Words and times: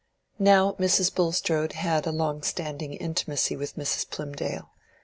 Now 0.39 0.71
Mrs. 0.79 1.13
Bulstrode 1.13 1.73
had 1.73 2.07
a 2.07 2.11
long 2.11 2.41
standing 2.41 2.93
intimacy 2.95 3.55
with 3.55 3.75
Mrs. 3.75 4.09
Plymdale. 4.09 4.71